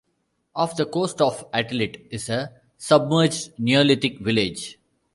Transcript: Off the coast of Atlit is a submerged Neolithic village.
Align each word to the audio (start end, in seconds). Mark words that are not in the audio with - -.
Off 0.55 0.75
the 0.77 0.85
coast 0.87 1.21
of 1.21 1.45
Atlit 1.51 2.07
is 2.09 2.27
a 2.27 2.51
submerged 2.79 3.51
Neolithic 3.59 4.19
village. 4.19 4.79